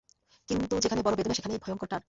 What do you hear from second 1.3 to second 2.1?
সেইখানেই ভয়ংকর টান।